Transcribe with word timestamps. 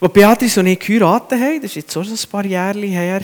Als 0.00 0.12
Beatrice 0.12 0.60
und 0.60 0.68
ich 0.68 0.78
geheiratet 0.78 1.40
haben, 1.40 1.60
das 1.60 1.72
ist 1.72 1.74
jetzt 1.74 1.96
auch 1.96 2.04
schon 2.04 2.12
ein 2.12 2.30
paar 2.30 2.46
Jahre 2.46 2.78
her, 2.78 3.20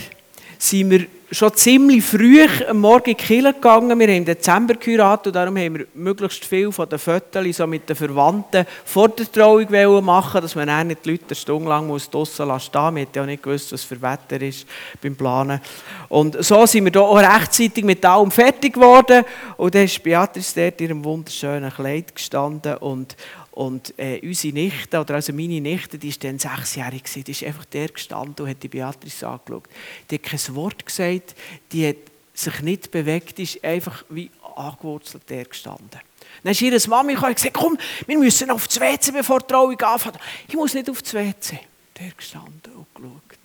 sind 0.58 0.90
wir 0.90 1.06
schon 1.31 1.54
ziemlich 1.54 2.04
früh 2.04 2.44
am 2.69 2.81
Morgen 2.81 3.10
in 3.10 3.16
die 3.16 3.23
Kirche 3.23 3.52
gegangen. 3.52 3.97
Wir 3.97 4.08
haben 4.08 4.16
im 4.16 4.24
Dezember 4.24 4.74
geheiratet 4.74 5.29
und 5.29 5.37
darum 5.37 5.56
haben 5.56 5.79
wir 5.79 5.87
möglichst 5.95 6.45
viel 6.45 6.72
von 6.72 6.88
den 6.88 6.98
Fotos 6.98 7.56
so 7.56 7.66
mit 7.68 7.88
den 7.88 7.95
Verwandten 7.95 8.66
vor 8.84 9.08
der 9.08 9.30
Trauung 9.30 10.04
machen 10.04 10.40
dass 10.40 10.56
man 10.56 10.66
dann 10.66 10.88
nicht 10.88 11.04
die 11.04 11.12
Leute 11.12 11.26
eine 11.29 11.34
Stunde 11.37 11.68
lang 11.68 11.87
muss 11.87 12.10
draussen 12.10 12.48
lassen 12.48 12.66
stehen. 12.66 12.95
Wir 12.96 13.02
haben 13.02 13.09
ja 13.14 13.27
nicht 13.27 13.43
gewusst, 13.45 13.72
was 13.72 13.84
für 13.84 14.02
Wetter 14.02 14.43
ist 14.43 14.66
beim 15.00 15.14
Planen. 15.14 15.61
Und 16.09 16.45
so 16.45 16.66
sind 16.66 16.84
wir 16.84 16.93
da 16.93 17.00
auch 17.00 17.18
rechtzeitig 17.18 17.84
mit 17.84 18.04
allem 18.04 18.32
fertig 18.32 18.75
geworden. 18.75 19.25
Und 19.56 19.75
dann 19.77 19.84
ist 19.84 20.02
Beatrice 20.02 20.54
dort 20.54 20.80
in 20.80 20.88
ihrem 20.88 21.04
wunderschönen 21.04 21.72
Kleid 21.72 22.14
gestanden 22.14 22.77
und 22.79 23.16
und 23.55 23.96
äh, 23.98 24.21
unsere 24.21 24.52
Nichte, 24.52 25.00
oder 25.00 25.14
also 25.14 25.32
meine 25.32 25.61
Nichte, 25.61 25.96
die 25.96 26.11
war 26.11 26.16
dann 26.18 26.41
sechsjährig, 26.41 27.05
die 27.05 27.30
ist 27.30 27.45
einfach 27.45 27.64
der 27.66 27.88
gestanden 27.88 28.45
und 28.45 28.51
hat 28.51 28.61
die 28.61 28.69
Beatrice 28.69 29.28
angeschaut. 29.28 29.69
Die 30.11 30.16
hat 30.16 30.23
kein 30.24 30.56
Wort 30.56 30.84
gesagt, 30.84 31.37
die 31.70 31.87
hat 31.87 31.97
sich 32.34 32.61
nicht 32.62 32.91
bewegt, 32.91 33.38
ist 33.38 33.62
einfach 33.62 34.05
wie 34.09 34.28
angewurzelt 34.56 35.30
der 35.30 35.45
gestanden. 35.45 36.01
Dann 36.42 36.51
ist 36.51 36.62
ihre 36.62 36.88
Mami 36.88 37.16
und 37.16 37.37
gesagt, 37.37 37.55
komm, 37.55 37.78
wir 38.09 38.19
müssen 38.19 38.51
auf 38.51 38.66
das 38.66 38.80
WC, 38.80 39.12
bevor 39.12 39.38
die 39.38 39.47
Trauung 39.47 39.80
anfängt. 39.80 40.19
Ich 40.48 40.56
muss 40.56 40.75
nicht 40.75 40.91
auf 40.91 41.00
das 41.00 41.14
WC. 41.14 41.61
Der 41.97 42.11
gestanden 42.11 42.73
und 42.75 42.92
geschaut. 42.92 43.39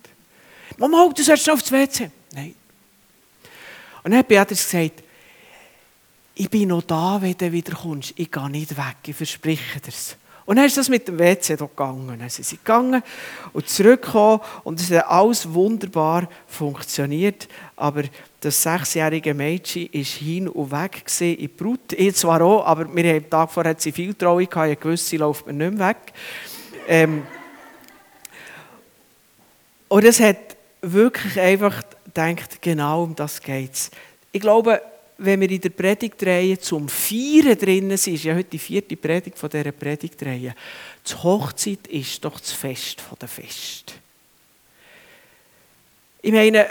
Mama, 0.76 1.08
du 1.14 1.22
sollst 1.22 1.46
noch 1.46 1.54
auf 1.54 1.62
das 1.62 1.70
WC. 1.70 2.10
Nein. 2.32 2.56
Und 4.02 4.10
dann 4.10 4.18
hat 4.18 4.26
Beatrice 4.26 4.64
gesagt, 4.64 5.04
ich 6.40 6.48
bin 6.48 6.68
noch 6.70 6.80
da, 6.80 7.18
wenn 7.20 7.36
du 7.36 7.52
wieder 7.52 7.74
kommst. 7.74 8.14
Ich 8.16 8.30
gehe 8.30 8.48
nicht 8.48 8.74
weg, 8.74 8.96
ich 9.06 9.14
verspreche 9.14 9.78
dir's. 9.78 10.16
Und 10.46 10.56
dann 10.56 10.64
ist 10.64 10.78
das 10.78 10.88
mit 10.88 11.06
dem 11.06 11.18
WC 11.18 11.54
gegangen. 11.54 12.18
Dann 12.18 12.30
sind 12.30 12.46
sie 12.46 12.56
gegangen 12.56 13.02
und 13.52 13.68
zurückgekommen 13.68 14.40
und 14.64 14.80
es 14.80 14.90
hat 14.90 15.06
alles 15.06 15.52
wunderbar 15.52 16.30
funktioniert. 16.46 17.46
Aber 17.76 18.04
das 18.40 18.62
sechsjährige 18.62 19.34
Mädchen 19.34 19.90
war 19.92 20.02
hin 20.02 20.48
und 20.48 20.70
weg 20.70 21.04
in 21.20 21.36
die 21.36 21.48
Brut. 21.48 21.92
Ich 21.92 22.16
zwar 22.16 22.40
auch, 22.40 22.64
aber 22.64 22.86
wir 22.90 23.04
haben 23.04 23.24
am 23.24 23.30
Tag 23.30 23.52
vorher 23.52 23.76
sie 23.76 23.92
viel 23.92 24.14
Trauung 24.14 24.48
gehabt. 24.48 24.70
Ich 24.70 24.82
wusste, 24.82 25.10
sie 25.10 25.16
läuft 25.18 25.46
mir 25.46 25.52
nicht 25.52 25.74
mehr 25.74 25.88
weg. 25.88 25.98
Ähm 26.88 27.22
und 29.88 30.04
es 30.06 30.18
hat 30.20 30.56
wirklich 30.80 31.38
einfach 31.38 31.82
gedacht, 32.06 32.62
genau 32.62 33.02
um 33.02 33.14
das 33.14 33.42
geht 33.42 33.74
es. 33.74 33.90
Ich 34.32 34.40
glaube, 34.40 34.80
wenn 35.22 35.40
wir 35.40 35.50
in 35.50 35.60
der 35.60 35.70
Predigtreihe 35.70 36.58
zum 36.58 36.88
Feiern 36.88 37.58
drinnen 37.58 37.96
sind, 37.96 38.14
ist 38.14 38.24
ja 38.24 38.34
heute 38.34 38.50
die 38.50 38.58
vierte 38.58 38.96
Predigt 38.96 39.38
von 39.38 39.50
dieser 39.50 39.72
Predigtreihe, 39.72 40.54
die 41.06 41.14
Hochzeit 41.14 41.86
ist 41.88 42.24
doch 42.24 42.40
das 42.40 42.52
Fest 42.52 43.02
der 43.20 43.28
Fest. 43.28 43.94
Ich 46.22 46.32
meine, 46.32 46.66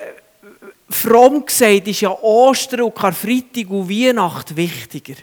fromm 0.89 1.45
gesagt 1.45 1.87
ist 1.87 2.01
ja 2.01 2.11
Ostern 2.21 2.81
und 2.81 2.95
Karfreitag 2.95 3.69
und 3.69 3.89
Weihnacht 3.89 4.55
wichtiger. 4.55 5.15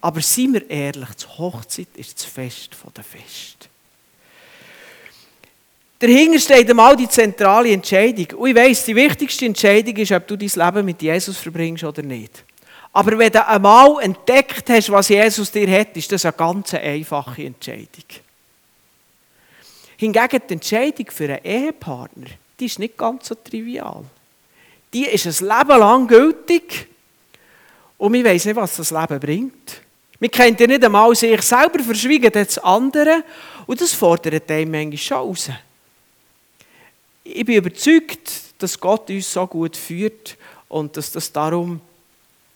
Aber 0.00 0.20
seien 0.20 0.54
wir 0.54 0.70
ehrlich, 0.70 1.10
die 1.10 1.26
Hochzeit 1.26 1.88
ist 1.96 2.18
das 2.18 2.24
Fest 2.24 2.70
der 2.96 3.04
Fest. 3.04 3.68
Dahinter 5.98 6.38
steht 6.38 6.70
einmal 6.70 6.96
die 6.96 7.08
zentrale 7.08 7.72
Entscheidung. 7.72 8.38
Und 8.38 8.50
ich 8.50 8.56
weiss, 8.56 8.84
die 8.84 8.96
wichtigste 8.96 9.44
Entscheidung 9.44 9.96
ist, 9.96 10.12
ob 10.12 10.26
du 10.26 10.36
dein 10.36 10.48
Leben 10.48 10.86
mit 10.86 11.02
Jesus 11.02 11.36
verbringst 11.36 11.84
oder 11.84 12.02
nicht. 12.02 12.44
Aber 12.92 13.16
wenn 13.18 13.30
du 13.30 13.46
einmal 13.46 14.02
entdeckt 14.02 14.68
hast, 14.68 14.90
was 14.90 15.08
Jesus 15.08 15.50
dir 15.50 15.70
hat, 15.70 15.96
ist 15.96 16.10
das 16.10 16.24
eine 16.24 16.32
ganz 16.32 16.74
einfache 16.74 17.44
Entscheidung. 17.44 18.04
Hingegen 19.96 20.42
die 20.48 20.52
Entscheidung 20.54 21.06
für 21.10 21.24
einen 21.24 21.44
Ehepartner, 21.44 22.26
die 22.58 22.66
ist 22.66 22.78
nicht 22.78 22.96
ganz 22.96 23.28
so 23.28 23.34
trivial. 23.34 24.04
Die 24.92 25.04
ist 25.04 25.26
ein 25.26 25.48
Leben 25.48 25.78
lang 25.78 26.08
gültig 26.08 26.88
und 27.96 28.12
wir 28.12 28.24
wissen 28.24 28.48
nicht, 28.48 28.56
was 28.56 28.76
das 28.76 28.90
Leben 28.90 29.20
bringt. 29.20 29.82
Wir 30.18 30.28
kennen 30.28 30.56
ja 30.58 30.66
nicht 30.66 30.84
einmal 30.84 31.14
sich 31.14 31.40
selber, 31.42 31.78
verschwiegen 31.84 32.32
das 32.32 32.58
andere 32.58 33.22
und 33.66 33.80
das 33.80 33.92
fordert 33.92 34.50
einen 34.50 34.70
manchmal 34.70 34.98
schon 34.98 35.16
raus. 35.16 35.50
Ich 37.22 37.44
bin 37.44 37.56
überzeugt, 37.56 38.30
dass 38.58 38.80
Gott 38.80 39.08
uns 39.10 39.32
so 39.32 39.46
gut 39.46 39.76
führt 39.76 40.36
und 40.68 40.96
dass 40.96 41.12
das 41.12 41.30
darum 41.30 41.80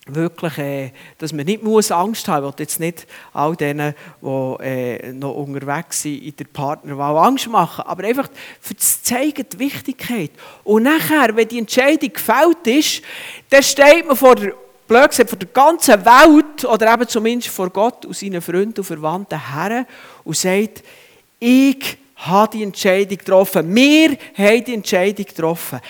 wirklich, 0.07 0.59
äh, 0.59 0.93
dass 1.19 1.33
man 1.33 1.47
nicht 1.47 1.63
muss 1.63 1.91
Angst 1.91 2.29
haben 2.29 2.45
muss. 2.45 2.55
Jetzt 2.59 2.81
nicht 2.81 3.07
all 3.33 3.57
denen, 3.57 3.95
die 4.21 4.65
äh, 4.65 5.13
noch 5.13 5.35
unterwegs 5.35 6.03
sind, 6.03 6.23
in 6.23 6.37
der 6.37 6.45
Partnerwahl 6.45 7.17
Angst 7.27 7.49
machen, 7.49 7.85
aber 7.87 8.05
einfach 8.05 8.29
für 8.61 8.75
das 8.75 9.03
zeigen 9.03 9.47
die 9.51 9.59
Wichtigkeit. 9.59 10.31
Und 10.63 10.83
nachher, 10.83 11.35
wenn 11.35 11.49
die 11.49 11.59
Entscheidung 11.59 12.13
gefällt 12.13 12.67
ist, 12.67 13.03
dann 13.49 13.63
steht 13.63 14.07
man 14.07 14.17
vor 14.17 14.35
der 14.35 14.53
blöd 14.87 15.09
gesagt, 15.09 15.31
vor 15.31 15.39
der 15.39 15.49
ganzen 15.49 16.05
Welt 16.05 16.65
oder 16.65 16.93
eben 16.93 17.09
zumindest 17.09 17.55
vor 17.55 17.71
Gott 17.71 18.05
und 18.05 18.17
seinen 18.17 18.43
Freunden 18.43 18.79
und 18.79 18.85
Verwandten 18.85 19.55
her 19.55 19.87
und 20.25 20.37
sagt, 20.37 20.83
ich 21.41 21.97
habe 22.17 22.57
die 22.57 22.63
Entscheidung 22.63 23.19
getroffen. 23.19 23.75
Wir 23.75 24.17
haben 24.37 24.65
die 24.65 24.75
Entscheidung 24.75 25.25
getroffen. 25.25 25.81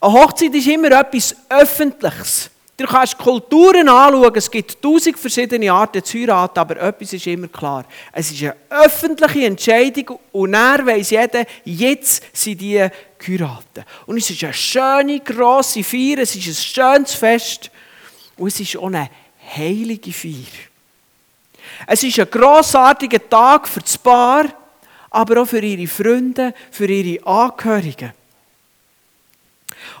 Eine 0.00 0.12
Hochzeit 0.12 0.54
ist 0.54 0.68
immer 0.68 0.90
etwas 0.92 1.36
Öffentliches. 1.48 2.50
Du 2.76 2.86
kannst 2.86 3.16
Kulturen 3.16 3.88
anschauen, 3.88 4.32
es 4.34 4.50
gibt 4.50 4.82
tausend 4.82 5.16
verschiedene 5.16 5.72
Arten 5.72 6.02
zu 6.02 6.18
heiraten, 6.18 6.58
aber 6.58 6.76
etwas 6.80 7.12
ist 7.12 7.26
immer 7.28 7.46
klar. 7.46 7.84
Es 8.10 8.32
ist 8.32 8.42
eine 8.42 8.56
öffentliche 8.68 9.46
Entscheidung 9.46 10.18
und 10.32 10.52
dann 10.52 10.84
weiss 10.84 11.10
jeder, 11.10 11.44
jetzt 11.64 12.24
sind 12.32 12.60
die 12.60 12.84
geheiratet. 13.16 13.84
Und 14.06 14.18
es 14.18 14.28
ist 14.28 14.42
eine 14.42 14.52
schöne, 14.52 15.20
grosse 15.20 15.84
Feier, 15.84 16.18
es 16.18 16.34
ist 16.34 16.48
ein 16.48 16.54
schönes 16.54 17.14
Fest 17.14 17.70
und 18.36 18.48
es 18.48 18.58
ist 18.58 18.76
auch 18.76 18.86
eine 18.86 19.08
heilige 19.56 20.12
Feier. 20.12 20.32
Es 21.86 22.02
ist 22.02 22.18
ein 22.18 22.28
grossartiger 22.28 23.28
Tag 23.28 23.68
für 23.68 23.80
das 23.80 23.96
Paar, 23.96 24.46
aber 25.10 25.42
auch 25.42 25.46
für 25.46 25.60
ihre 25.60 25.86
Freunde, 25.86 26.52
für 26.72 26.86
ihre 26.86 27.24
Angehörigen. 27.24 28.12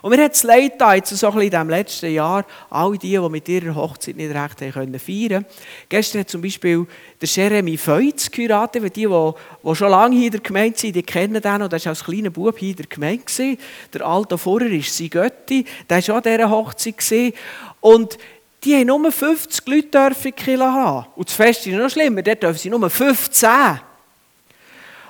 Und 0.02 0.10
mir 0.10 0.24
hat 0.24 0.34
es 0.34 0.42
leid 0.42 0.72
getan, 0.72 0.96
jetzt 0.96 1.10
so 1.10 1.26
ein 1.26 1.32
bisschen 1.32 1.44
in 1.44 1.50
diesem 1.50 1.70
letzten 1.70 2.12
Jahr, 2.12 2.44
all 2.70 2.98
die, 2.98 3.10
die 3.10 3.28
mit 3.28 3.48
ihrer 3.48 3.74
Hochzeit 3.74 4.16
nicht 4.16 4.34
recht 4.34 4.60
haben 4.60 4.72
können 4.72 4.98
feiern 4.98 5.44
Gestern 5.88 6.20
hat 6.20 6.30
zum 6.30 6.42
Beispiel 6.42 6.86
der 7.20 7.28
Jeremy 7.28 7.76
Feutz 7.76 8.30
geheiratet, 8.30 8.82
weil 8.82 8.90
die, 8.90 9.06
die, 9.06 9.32
die 9.64 9.74
schon 9.74 9.90
lange 9.90 10.16
hier 10.16 10.26
in 10.26 10.32
der 10.32 10.40
Gemeinde 10.40 10.78
sind, 10.78 10.96
die 10.96 11.02
kennen 11.02 11.40
den 11.40 11.58
noch, 11.58 11.68
der 11.68 11.80
war 11.80 11.86
als 11.88 12.04
kleiner 12.04 12.30
Bub 12.30 12.58
hier 12.58 12.70
in 12.70 12.76
der 12.76 12.86
Gemeinde. 12.86 13.58
Der 13.92 14.06
alte 14.06 14.38
Vorher 14.38 14.70
ist 14.70 14.96
sein 14.96 15.10
Götti, 15.10 15.64
der 15.88 16.08
war 16.08 16.14
auch 16.14 16.18
an 16.18 16.22
dieser 16.22 16.50
Hochzeit. 16.50 17.34
Und 17.80 18.18
die 18.64 18.74
haben 18.74 18.86
nur 18.86 19.12
50 19.12 19.66
Leute 19.66 19.88
dürfen 19.88 20.60
haben. 20.60 21.06
Und 21.16 21.28
das 21.28 21.36
Fest 21.36 21.66
ist 21.66 21.74
noch 21.74 21.90
schlimmer, 21.90 22.22
dort 22.22 22.42
dürfen 22.42 22.58
sie 22.58 22.70
nur 22.70 22.88
15. 22.88 23.50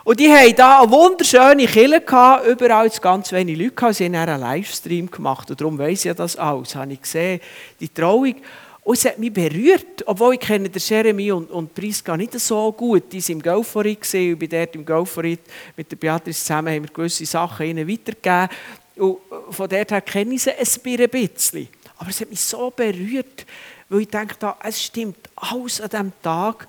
Und 0.05 0.21
die 0.21 0.31
haben 0.31 0.55
da 0.55 0.83
eine 0.83 0.91
wunderschöne 0.91 1.67
Kille 1.67 2.03
gehabt, 2.03 2.47
überall 2.47 2.91
ganz 2.91 3.33
wenig 3.33 3.57
Leute 3.57 3.71
gehabt. 3.71 3.95
Sie 3.95 4.05
haben 4.05 4.15
einen 4.15 4.39
Livestream 4.39 5.11
gemacht 5.11 5.51
und 5.51 5.59
darum 5.59 5.79
weiss 5.79 6.05
ich 6.05 6.13
das 6.13 6.37
alles. 6.37 6.75
Habe 6.75 6.93
ich 6.93 7.01
gesehen, 7.01 7.41
die 7.81 7.89
Trauung. 7.89 8.35
Und 8.83 8.99
es 8.99 9.07
hat 9.07 9.19
mich 9.19 9.33
berührt, 9.33 10.07
obwohl 10.07 10.35
ich 10.35 10.41
kenne 10.41 10.69
den 10.69 10.83
Jeremy 10.85 11.33
und, 11.33 11.51
und 11.51 11.75
Priska 11.75 12.19
nicht 12.19 12.39
so 12.39 12.71
gut. 12.73 13.11
Die 13.11 13.23
waren 13.23 13.33
im 13.37 13.43
Golforit 13.43 14.15
und 14.15 14.39
bei 14.39 14.47
dort 14.47 14.75
im 14.75 14.85
Golforit 14.85 15.41
mit 15.75 15.91
der 15.91 15.97
Beatrice 15.97 16.39
zusammen 16.39 16.75
haben 16.75 16.83
wir 16.83 16.93
gewisse 16.93 17.25
Sachen 17.25 17.65
ihnen 17.65 17.89
weitergegeben. 17.89 18.51
Und 18.97 19.19
von 19.49 19.69
dort 19.71 19.91
her 19.91 20.03
kenne 20.03 20.35
ich 20.35 20.43
sie 20.43 20.51
ein 20.51 21.09
bisschen. 21.09 21.69
Aber 21.97 22.11
es 22.11 22.21
hat 22.21 22.29
mich 22.29 22.41
so 22.41 22.71
berührt, 22.71 23.47
weil 23.89 24.03
ich 24.03 24.09
denke, 24.09 24.37
es 24.65 24.83
stimmt 24.83 25.31
alles 25.37 25.81
an 25.81 25.89
diesem 25.89 26.13
Tag. 26.21 26.69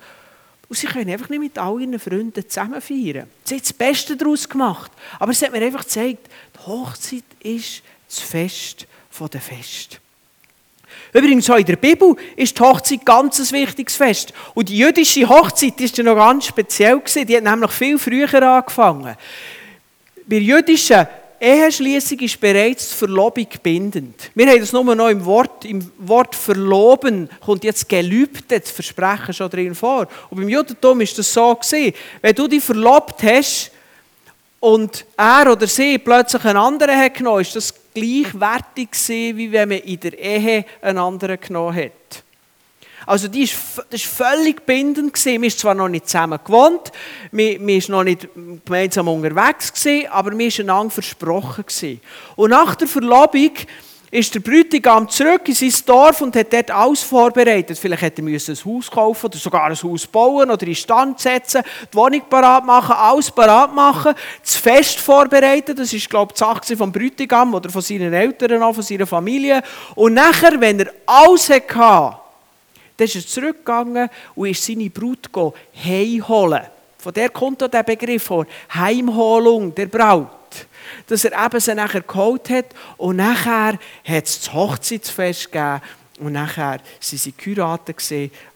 Und 0.68 0.76
sie 0.76 0.86
können 0.86 1.10
einfach 1.10 1.28
nicht 1.28 1.38
mit 1.38 1.58
all 1.58 1.80
ihren 1.80 1.98
Freunden 1.98 2.48
zusammen 2.48 2.80
feiern. 2.80 3.28
Sie 3.44 3.54
haben 3.54 3.62
das 3.62 3.72
Beste 3.72 4.16
daraus 4.16 4.48
gemacht. 4.48 4.90
Aber 5.18 5.32
es 5.32 5.42
hat 5.42 5.52
mir 5.52 5.62
einfach 5.62 5.84
gezeigt, 5.84 6.28
die 6.54 6.66
Hochzeit 6.66 7.24
ist 7.40 7.82
das 8.08 8.20
Fest 8.20 8.86
der 9.32 9.40
Fest. 9.40 10.00
Übrigens, 11.12 11.48
auch 11.48 11.56
in 11.56 11.64
der 11.64 11.76
Bibel 11.76 12.14
ist 12.36 12.58
die 12.58 12.62
Hochzeit 12.62 13.04
ganz 13.04 13.38
ein 13.38 13.50
wichtiges 13.52 13.96
Fest. 13.96 14.32
Und 14.54 14.68
die 14.68 14.78
jüdische 14.78 15.28
Hochzeit 15.28 15.80
ist 15.80 15.96
ja 15.96 16.04
noch 16.04 16.16
ganz 16.16 16.46
speziell. 16.46 17.00
Die 17.14 17.36
hat 17.36 17.44
nämlich 17.44 17.70
viel 17.70 17.98
früher 17.98 18.42
angefangen. 18.42 19.16
Bei 20.26 20.36
jüdischen 20.36 21.06
Eheschließung 21.40 22.18
ist 22.20 22.40
bereits 22.40 22.90
die 22.90 22.94
Verlobung 22.94 23.46
bindend. 23.62 24.30
Wir 24.34 24.46
haben 24.46 24.60
das 24.60 24.72
nur 24.72 24.94
noch 24.94 25.08
im 25.08 25.24
Wort, 25.24 25.64
im 25.64 25.90
Wort 25.98 26.34
verloben, 26.34 27.28
kommt 27.44 27.64
jetzt 27.64 27.88
Gelübde, 27.88 28.60
das 28.60 28.70
Versprechen 28.70 29.34
schon 29.34 29.50
drin 29.50 29.74
vor. 29.74 30.08
Und 30.30 30.38
beim 30.38 30.48
Judentum 30.48 31.00
ist 31.00 31.18
das 31.18 31.32
so 31.32 31.54
gewesen. 31.54 31.94
Wenn 32.22 32.34
du 32.34 32.48
dich 32.48 32.62
verlobt 32.62 33.22
hast 33.22 33.70
und 34.60 35.04
er 35.16 35.52
oder 35.52 35.66
sie 35.66 35.98
plötzlich 35.98 36.44
einen 36.44 36.58
anderen 36.58 36.96
hat 36.96 37.14
genommen, 37.14 37.42
ist 37.42 37.56
das 37.56 37.74
gleichwertig 37.92 38.90
gewesen, 38.90 39.36
wie 39.36 39.52
wenn 39.52 39.68
man 39.68 39.78
in 39.78 40.00
der 40.00 40.18
Ehe 40.18 40.64
einen 40.82 40.98
anderen 40.98 41.40
genommen 41.40 41.76
hat. 41.76 41.92
Also 43.06 43.28
die 43.28 43.44
ist, 43.44 43.54
das 43.90 44.18
war 44.18 44.34
völlig 44.34 44.66
bindend. 44.66 45.14
Gewesen. 45.14 45.40
Wir 45.40 45.50
sind 45.50 45.60
zwar 45.60 45.74
noch 45.74 45.88
nicht 45.88 46.08
zusammen 46.08 46.38
gewohnt, 46.44 46.92
wir, 47.30 47.64
wir 47.64 47.80
sind 47.80 47.90
noch 47.90 48.04
nicht 48.04 48.28
gemeinsam 48.64 49.08
unterwegs, 49.08 49.72
gewesen, 49.72 50.08
aber 50.10 50.36
wir 50.36 50.50
waren 50.50 50.70
einander 50.70 50.90
versprochen. 50.90 51.64
Gewesen. 51.64 52.00
Und 52.34 52.50
nach 52.50 52.74
der 52.74 52.88
Verlobung 52.88 53.52
ist 54.10 54.34
der 54.34 54.40
Bräutigam 54.40 55.08
zurück 55.08 55.48
in 55.48 55.54
sein 55.54 55.72
Dorf 55.84 56.20
und 56.20 56.36
hat 56.36 56.52
dort 56.52 56.70
alles 56.70 57.02
vorbereitet. 57.02 57.78
Vielleicht 57.78 58.02
hätte 58.02 58.22
er 58.22 58.28
ein 58.28 58.34
Haus 58.64 58.90
kaufen 58.90 59.26
oder 59.26 59.38
sogar 59.38 59.64
ein 59.64 59.76
Haus 59.76 60.06
bauen 60.06 60.50
oder 60.50 60.66
in 60.66 60.74
Stand 60.74 61.18
setzen, 61.18 61.62
die 61.92 61.96
Wohnung 61.96 62.22
parat 62.28 62.64
machen, 62.64 62.94
alles 62.96 63.30
parat 63.30 63.74
machen, 63.74 64.14
das 64.42 64.56
Fest 64.56 65.00
vorbereiten. 65.00 65.76
Das 65.76 65.92
ist, 65.92 66.08
glaube 66.08 66.32
ich, 66.32 66.38
die 66.38 66.44
Sache 66.44 66.76
vom 66.76 66.92
Bräutigam 66.92 67.54
oder 67.54 67.68
von 67.68 67.82
seinen 67.82 68.12
Eltern, 68.12 68.62
auch 68.62 68.74
von 68.74 68.82
seiner 68.82 69.06
Familie. 69.06 69.62
Und 69.94 70.14
nachher, 70.14 70.60
wenn 70.60 70.80
er 70.80 70.92
alles 71.04 71.50
hatte, 71.50 72.25
dann 72.96 73.04
ist 73.06 73.16
er 73.16 73.26
zurückgegangen 73.26 74.08
und 74.34 74.48
ist 74.48 74.64
seine 74.64 74.90
Brut 74.90 75.28
heimholen. 75.84 76.62
Von 76.98 77.14
der 77.14 77.28
kommt 77.28 77.62
auch 77.62 77.68
der 77.68 77.82
Begriff 77.82 78.24
vor. 78.24 78.46
Heimholung 78.74 79.74
der 79.74 79.86
Braut. 79.86 80.30
Dass 81.06 81.24
er 81.24 81.44
eben 81.44 81.60
sie 81.60 81.74
nachher 81.74 82.00
geholt 82.00 82.48
hat 82.50 82.66
und 82.96 83.16
nachher 83.16 83.78
hat 84.04 84.24
es 84.24 84.40
das 84.40 84.52
Hochzeitsfest 84.52 85.52
gegeben 85.52 85.82
und 86.18 86.32
nachher 86.32 86.80
sind 86.98 87.20
sie 87.20 87.32
geheiratet 87.32 88.02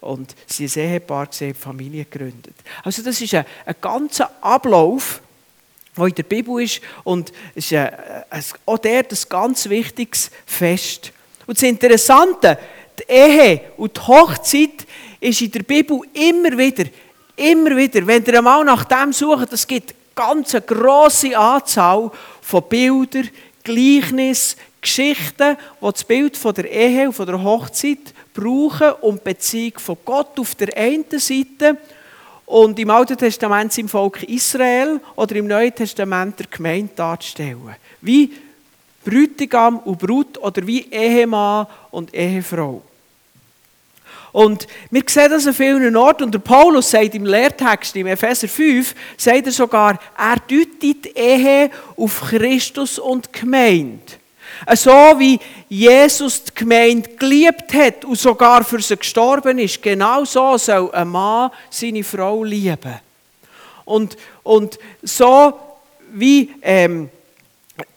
und 0.00 0.34
sie 0.46 0.64
ein 0.64 0.72
Ehepaar 0.74 1.26
gesehen, 1.26 1.54
Familie 1.54 2.04
gegründet. 2.04 2.54
Also 2.82 3.02
das 3.02 3.20
ist 3.20 3.34
ein, 3.34 3.44
ein 3.66 3.74
ganzer 3.80 4.30
Ablauf, 4.40 5.20
der 5.96 6.06
in 6.06 6.14
der 6.14 6.22
Bibel 6.22 6.62
ist 6.62 6.80
und 7.04 7.32
ist 7.54 7.72
ein, 7.72 7.90
ein, 8.30 8.44
auch 8.66 8.78
der 8.78 9.00
ein 9.00 9.18
ganz 9.28 9.68
wichtiges 9.68 10.30
Fest. 10.46 11.12
Und 11.46 11.58
das 11.58 11.68
Interessante, 11.68 12.58
die 13.00 13.12
Ehe 13.12 13.60
und 13.76 13.96
die 13.96 14.00
Hochzeit 14.00 14.86
ist 15.20 15.40
in 15.42 15.50
der 15.50 15.62
Bibel 15.62 16.00
immer 16.12 16.56
wieder, 16.56 16.84
immer 17.36 17.76
wieder, 17.76 18.06
wenn 18.06 18.24
ihr 18.24 18.38
einmal 18.38 18.64
nach 18.64 18.84
dem 18.84 19.12
sucht, 19.12 19.52
es 19.52 19.66
gibt 19.66 19.94
ganz 20.14 20.54
eine 20.54 20.62
grosse 20.62 21.36
Anzahl 21.36 22.10
von 22.42 22.62
Bildern, 22.68 23.28
Gleichnissen, 23.62 24.58
Geschichten, 24.80 25.56
die 25.80 25.92
das 25.92 26.04
Bild 26.04 26.36
von 26.36 26.54
der 26.54 26.70
Ehe 26.70 27.06
und 27.06 27.12
von 27.12 27.26
der 27.26 27.42
Hochzeit 27.42 28.14
brauchen, 28.32 28.92
die 29.02 29.18
Beziehung 29.22 29.78
von 29.78 29.96
Gott 30.04 30.38
auf 30.38 30.54
der 30.54 30.76
einen 30.76 31.04
Seite 31.18 31.76
und 32.46 32.78
im 32.78 32.90
Alten 32.90 33.16
Testament 33.16 33.76
im 33.78 33.88
Volk 33.88 34.22
Israel 34.24 35.00
oder 35.16 35.36
im 35.36 35.46
Neuen 35.46 35.74
Testament 35.74 36.38
der 36.38 36.46
Gemeinde 36.46 36.90
darzustellen. 36.96 37.76
Wie 38.00 38.32
Brütigam 39.04 39.78
und 39.80 39.98
Brut 39.98 40.38
oder 40.38 40.66
wie 40.66 40.86
Ehemann 40.90 41.66
und 41.90 42.12
Ehefrau. 42.14 42.82
Und 44.32 44.66
wir 44.90 45.02
sehen 45.06 45.30
das 45.30 45.46
an 45.46 45.54
vielen 45.54 45.96
Orten. 45.96 46.24
Und 46.24 46.34
der 46.34 46.38
Paulus 46.38 46.90
sagt 46.90 47.14
im 47.14 47.26
Lehrtext, 47.26 47.96
im 47.96 48.06
Epheser 48.06 48.48
5, 48.48 48.94
sagt 49.16 49.46
er 49.46 49.52
sogar, 49.52 49.98
er 50.16 50.36
deutet 50.36 51.16
Ehe 51.16 51.70
auf 51.96 52.20
Christus 52.20 52.98
und 52.98 53.32
Gemeinde. 53.32 54.00
So 54.74 54.90
wie 54.90 55.38
Jesus 55.68 56.44
die 56.44 56.54
Gemeinde 56.54 57.08
geliebt 57.10 57.72
hat 57.72 58.04
und 58.04 58.18
sogar 58.18 58.62
für 58.62 58.80
sie 58.82 58.96
gestorben 58.96 59.58
ist, 59.58 59.82
genau 59.82 60.24
so 60.24 60.58
soll 60.58 60.90
ein 60.92 61.08
Mann 61.08 61.50
seine 61.70 62.04
Frau 62.04 62.44
lieben. 62.44 63.00
Und, 63.84 64.16
und 64.42 64.78
so 65.02 65.58
wie 66.12 66.50
ähm, 66.62 67.08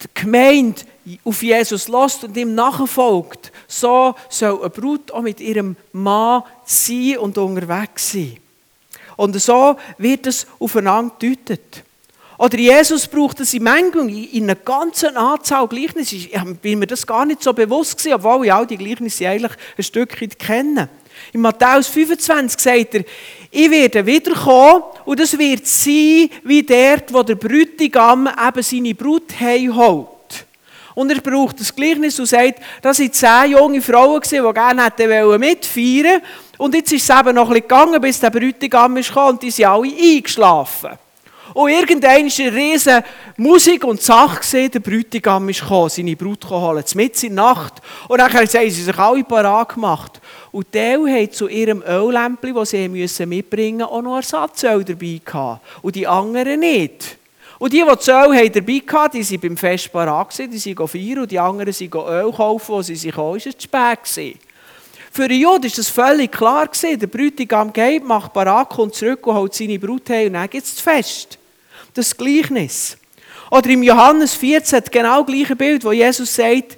die 0.02 0.22
Gemeinde 0.22 0.82
auf 1.24 1.44
Jesus 1.44 1.88
lässt 1.88 2.24
und 2.24 2.38
ihm 2.38 2.56
nachfolgt, 2.56 3.52
so 3.68 4.16
soll 4.30 4.60
eine 4.60 4.70
Brut 4.70 5.12
auch 5.12 5.22
mit 5.22 5.40
ihrem 5.40 5.76
Mann 5.92 6.44
sein 6.66 7.18
und 7.18 7.38
unterwegs 7.38 8.12
sein. 8.12 8.38
Und 9.16 9.40
so 9.40 9.76
wird 9.98 10.28
es 10.28 10.48
aufeinander 10.60 11.14
gedeutet. 11.20 11.84
Oder 12.38 12.58
Jesus 12.58 13.08
braucht 13.08 13.40
es 13.40 13.54
in 13.54 13.64
manchmal 13.64 14.10
in 14.10 14.44
einer 14.44 14.56
ganzen 14.56 15.16
Anzahl 15.16 15.68
Gleichnisse. 15.68 16.16
Ich 16.16 16.44
bin 16.62 16.80
mir 16.80 16.88
das 16.88 17.06
gar 17.06 17.26
nicht 17.26 17.44
so 17.44 17.54
bewusst 17.54 17.98
gewesen, 17.98 18.16
obwohl 18.16 18.46
ich 18.46 18.54
all 18.54 18.66
die 18.66 18.78
Gleichnisse 18.78 19.28
eigentlich 19.28 19.54
ein 19.78 19.84
Stückchen 19.84 20.30
kenne. 20.30 20.90
In 21.32 21.42
Matthäus 21.42 21.88
25 21.88 22.60
sagt 22.60 22.96
er, 22.96 23.04
ich 23.52 23.70
werde 23.70 24.06
wiederkommen 24.06 24.84
und 25.06 25.20
es 25.20 25.38
wird 25.38 25.68
sein 25.68 26.30
wie 26.44 26.64
dort, 26.64 27.14
wo 27.14 27.24
der 27.24 27.36
Bräutigam 27.36 28.28
eben 28.28 28.64
seine 28.64 28.96
Brut 28.96 29.40
heimholt. 29.40 30.08
Und 30.96 31.12
er 31.12 31.22
braucht 31.22 31.60
das 31.60 31.76
Gleichnis 31.76 32.20
und 32.20 32.28
sagt, 32.28 32.60
das 32.82 33.00
waren 33.00 33.12
zehn 33.12 33.52
junge 33.52 33.82
Frauen, 33.82 34.22
die 34.22 34.38
gerne 34.38 34.86
hätten 34.86 35.40
mitfeiern. 35.40 36.22
Und 36.58 36.76
jetzt 36.76 36.92
ist 36.92 37.10
es 37.10 37.20
eben 37.20 37.36
noch 37.36 37.48
ein 37.48 37.54
bisschen 37.54 37.68
gegangen, 37.68 38.02
bis 38.02 38.20
der 38.20 38.30
Bräutigam 38.30 39.02
kam 39.02 39.30
und 39.30 39.42
die 39.42 39.52
sind 39.52 39.66
alle 39.66 39.92
eingeschlafen. 39.92 40.92
Und 41.54 41.70
irgendwann 41.70 42.10
war 42.10 42.46
eine 42.46 42.56
riesige 42.56 43.04
Musik 43.38 43.84
und 43.84 44.02
Sache, 44.02 44.40
gesehen, 44.40 44.72
der 44.72 44.80
Bräutigam 44.80 45.50
ist 45.50 45.62
gekommen, 45.62 45.90
seine 45.90 46.16
Brut 46.16 46.50
holen, 46.50 46.84
mitten 46.96 47.26
in 47.28 47.36
der 47.36 47.46
Nacht. 47.46 47.82
Und 48.08 48.18
dann 48.18 48.34
haben 48.34 48.48
sie 48.48 48.70
sich 48.70 48.98
alle 48.98 49.24
parat 49.24 49.76
gemacht. 49.76 50.20
Und 50.52 50.74
der 50.74 51.00
hat 51.00 51.34
zu 51.34 51.48
ihrem 51.48 51.84
Öllämpchen, 51.88 52.56
das 52.56 52.72
sie 52.72 52.88
mitbringen 52.88 53.80
mussten, 53.80 53.94
auch 53.94 54.02
noch 54.02 54.16
Ersatzöl 54.18 54.84
dabei 54.84 55.22
gehabt. 55.24 55.62
Und 55.82 55.96
die 55.96 56.08
anderen 56.08 56.60
nicht. 56.60 57.18
Und 57.60 57.72
die, 57.72 57.82
die 57.82 57.86
das 57.86 58.08
Öl 58.08 58.50
dabei 58.50 58.82
hatten, 58.88 59.22
die 59.22 59.32
waren 59.32 59.40
beim 59.40 59.58
Fest 59.58 59.92
parat, 59.92 60.38
die 60.38 60.58
sind 60.58 60.78
feiern 60.78 61.20
und 61.20 61.32
die 61.32 61.40
anderen 61.40 61.72
sind 61.72 61.94
Öl 61.94 62.32
kaufen, 62.32 62.74
wo 62.74 62.82
sie 62.82 62.96
sich 62.96 63.16
auch, 63.16 63.36
ist 63.36 63.44
zu 63.44 63.68
spät 63.68 64.00
Für 65.12 65.28
den 65.28 65.40
Juden 65.40 65.64
war 65.64 65.72
das 65.76 65.90
völlig 65.90 66.32
klar. 66.32 66.70
Der 66.82 67.08
Bräutigam 67.08 67.72
geht, 67.72 68.04
macht 68.04 68.34
parat, 68.34 68.70
kommt 68.70 68.96
zurück 68.96 69.26
und 69.28 69.36
holt 69.36 69.54
seine 69.54 69.80
Brut 69.80 70.10
heim 70.10 70.28
und 70.28 70.34
dann 70.34 70.50
gibt 70.50 70.66
es 70.66 70.76
das 70.76 70.84
Fest. 70.84 71.38
Das 71.94 72.16
Gleichnis. 72.16 72.98
Oder 73.52 73.70
im 73.70 73.84
Johannes 73.84 74.34
14 74.34 74.78
hat 74.78 74.92
genau 74.92 75.24
das 75.24 75.34
gleiche 75.34 75.56
Bild, 75.56 75.86
wo 75.86 75.92
Jesus 75.92 76.36
sagt, 76.36 76.78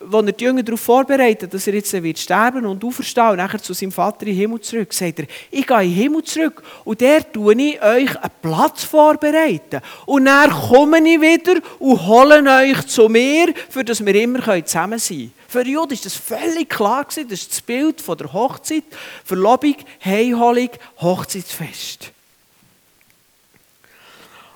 wo 0.00 0.20
er 0.20 0.32
die 0.32 0.44
Jünger 0.44 0.62
darauf 0.62 0.80
vorbereitet, 0.80 1.52
dass 1.52 1.66
er 1.66 1.74
jetzt 1.74 1.92
wird 1.92 2.18
sterben 2.18 2.66
und 2.66 2.84
auferstehen 2.84 3.30
und 3.30 3.36
nachher 3.38 3.62
zu 3.62 3.72
seinem 3.72 3.92
Vater 3.92 4.26
in 4.26 4.32
den 4.32 4.36
Himmel 4.36 4.60
zurück, 4.60 4.92
sagt 4.92 5.20
er, 5.20 5.26
ich 5.50 5.66
gehe 5.66 5.82
in 5.82 5.90
den 5.90 5.94
Himmel 5.94 6.22
zurück 6.24 6.62
und 6.84 7.00
der 7.00 7.30
tue 7.30 7.54
ich 7.54 7.82
euch 7.82 8.16
einen 8.16 8.30
Platz 8.42 8.84
vorbereiten. 8.84 9.80
Und 10.04 10.26
dann 10.26 10.50
komme 10.50 10.98
ich 10.98 11.20
wieder 11.20 11.60
und 11.78 12.06
hole 12.06 12.42
euch 12.42 12.86
zu 12.86 13.08
mir, 13.08 13.52
für 13.68 13.84
dass 13.84 14.04
wir 14.04 14.14
immer 14.14 14.64
zusammen 14.64 14.98
sein 14.98 15.16
können. 15.18 15.32
Für 15.48 15.64
die 15.64 15.72
Juden 15.72 15.92
war 15.92 15.98
das 16.02 16.16
völlig 16.16 16.68
klar. 16.68 17.04
Das 17.04 17.16
ist 17.16 17.50
das 17.50 17.60
Bild 17.62 18.00
von 18.00 18.18
der 18.18 18.32
Hochzeit, 18.32 18.84
Verlobung, 19.24 19.76
Heimholung, 20.04 20.70
Hochzeitsfest. 21.00 22.12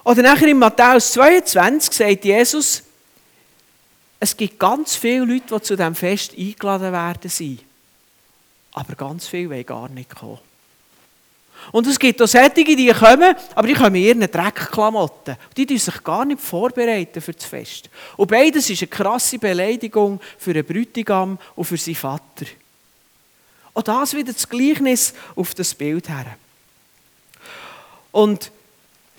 Oder 0.05 0.23
nachher 0.23 0.49
in 0.49 0.59
Matthäus 0.59 1.13
22 1.13 1.93
sagt 1.93 2.25
Jesus, 2.25 2.83
es 4.19 4.37
gibt 4.37 4.59
ganz 4.59 4.97
viele 4.97 5.25
Leute, 5.25 5.55
die 5.55 5.63
zu 5.63 5.77
diesem 5.77 5.95
Fest 5.95 6.33
eingeladen 6.37 6.93
werden 6.93 7.31
sind. 7.31 7.61
Aber 8.73 8.95
ganz 8.95 9.27
viele 9.27 9.51
wollen 9.51 9.67
gar 9.67 9.89
nicht 9.89 10.15
kommen. 10.15 10.39
Und 11.73 11.87
es 11.87 11.99
gibt 11.99 12.21
auch 12.23 12.27
solche, 12.27 12.65
die 12.65 12.93
kommen, 12.93 13.35
aber 13.55 13.67
die 13.67 13.75
kommen 13.75 13.95
in 13.97 14.03
ihren 14.03 14.31
Dreckklamotten. 14.31 15.37
Die 15.57 15.67
tun 15.67 15.79
sich 15.79 16.03
gar 16.03 16.25
nicht 16.25 16.41
vorbereiten 16.41 17.21
für 17.21 17.33
das 17.33 17.45
Fest. 17.45 17.91
Und 18.17 18.31
beides 18.31 18.71
ist 18.71 18.83
eine 18.83 18.89
krasse 18.89 19.39
Beleidigung 19.39 20.21
für 20.39 20.53
einen 20.53 20.65
Bräutigam 20.65 21.39
und 21.55 21.65
für 21.65 21.77
seinen 21.77 21.97
Vater. 21.97 22.47
Und 23.73 23.89
das 23.89 24.15
wieder 24.15 24.33
das 24.33 24.49
Gleichnis 24.49 25.15
auf 25.37 25.55
das 25.55 25.75
Bild 25.75 26.09
her. 26.09 26.37
Und 28.11 28.51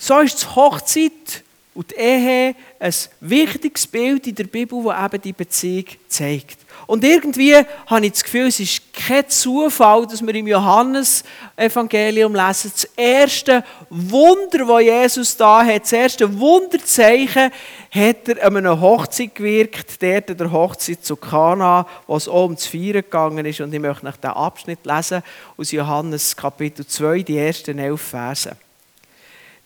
so 0.01 0.19
ist 0.19 0.41
die 0.41 0.55
Hochzeit 0.55 1.43
und 1.75 1.91
die 1.91 1.95
Ehe 1.95 2.55
ein 2.79 2.93
wichtiges 3.19 3.85
Bild 3.85 4.25
in 4.25 4.33
der 4.33 4.45
Bibel, 4.45 4.83
das 4.83 5.05
eben 5.05 5.21
die 5.21 5.33
Beziehung 5.33 5.85
zeigt. 6.07 6.57
Und 6.87 7.03
irgendwie 7.03 7.55
habe 7.85 8.05
ich 8.07 8.13
das 8.13 8.23
Gefühl, 8.23 8.47
es 8.47 8.59
ist 8.59 8.91
kein 8.91 9.29
Zufall, 9.29 10.07
dass 10.07 10.25
wir 10.25 10.33
im 10.33 10.47
Johannes-Evangelium 10.47 12.33
lesen, 12.33 12.71
das 12.73 12.85
erste 12.97 13.63
Wunder, 13.91 14.65
das 14.65 14.81
Jesus 14.81 15.37
da 15.37 15.63
hat, 15.63 15.83
das 15.83 15.93
erste 15.93 16.39
Wunderzeichen, 16.39 17.51
hat 17.91 18.27
er 18.27 18.43
an 18.43 18.57
einer 18.57 18.81
Hochzeit 18.81 19.35
gewirkt, 19.35 20.01
der 20.01 20.21
der 20.21 20.51
Hochzeit 20.51 21.05
zu 21.05 21.15
Kana, 21.15 21.85
wo 22.07 22.15
es 22.15 22.27
um 22.27 22.55
das 22.55 22.65
Feiern 22.65 23.03
gegangen 23.03 23.45
ist. 23.45 23.61
Und 23.61 23.71
ich 23.71 23.79
möchte 23.79 24.03
nach 24.03 24.17
den 24.17 24.31
Abschnitt 24.31 24.83
lesen 24.83 25.21
aus 25.57 25.71
Johannes 25.71 26.35
Kapitel 26.35 26.87
2, 26.87 27.19
die 27.21 27.37
ersten 27.37 27.77
elf 27.77 28.01
Verse. 28.01 28.57